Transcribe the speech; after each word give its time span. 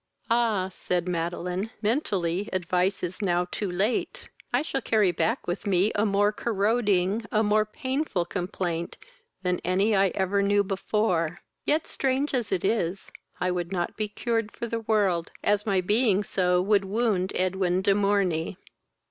"Ah! 0.31 0.67
(said 0.71 1.07
Madeline,) 1.07 1.69
mentally, 1.79 2.49
advice 2.51 3.03
is 3.03 3.21
now 3.21 3.45
too 3.51 3.71
late. 3.71 4.29
I 4.51 4.63
shall 4.63 4.81
carry 4.81 5.11
back 5.11 5.45
with 5.45 5.67
me 5.67 5.91
a 5.93 6.07
more 6.07 6.31
corroding, 6.31 7.27
a 7.31 7.43
more 7.43 7.65
painful 7.67 8.25
complaint 8.25 8.97
than 9.43 9.59
any 9.63 9.95
I 9.95 10.07
ever 10.15 10.41
knew 10.41 10.63
before; 10.63 11.41
yet, 11.65 11.85
strange 11.85 12.33
as 12.33 12.51
it 12.51 12.65
is, 12.65 13.11
I 13.39 13.51
would 13.51 13.71
not 13.71 13.95
be 13.95 14.07
cured 14.07 14.51
for 14.51 14.65
the 14.65 14.79
world, 14.79 15.31
as 15.43 15.67
my 15.67 15.81
being 15.81 16.23
so 16.23 16.63
would 16.63 16.83
wound 16.85 17.31
Edwin 17.35 17.83
de 17.83 17.93
Morney. 17.93 18.57